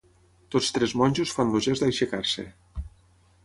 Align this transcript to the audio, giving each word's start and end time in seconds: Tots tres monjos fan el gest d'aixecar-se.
Tots 0.55 0.69
tres 0.77 0.95
monjos 1.03 1.35
fan 1.39 1.53
el 1.59 1.63
gest 1.67 1.87
d'aixecar-se. 1.87 2.51